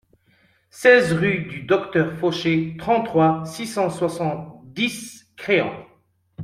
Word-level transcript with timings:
seize 0.71 1.13
rue 1.13 1.43
du 1.45 1.61
Docteur 1.61 2.13
Fauché, 2.17 2.75
trente-trois, 2.79 3.45
six 3.45 3.67
cent 3.67 3.91
soixante-dix, 3.91 5.27
Créon 5.37 5.71